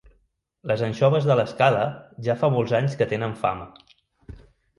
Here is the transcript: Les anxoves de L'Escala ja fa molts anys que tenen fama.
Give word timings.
Les 0.69 0.83
anxoves 0.87 1.27
de 1.31 1.35
L'Escala 1.39 1.83
ja 2.29 2.37
fa 2.41 2.49
molts 2.57 2.75
anys 2.81 2.97
que 3.03 3.09
tenen 3.13 3.37
fama. 3.45 3.71